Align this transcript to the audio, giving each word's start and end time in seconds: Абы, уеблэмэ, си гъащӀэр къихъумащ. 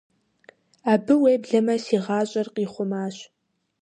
Абы, 0.91 1.13
уеблэмэ, 1.21 1.75
си 1.85 1.97
гъащӀэр 2.03 2.47
къихъумащ. 2.55 3.15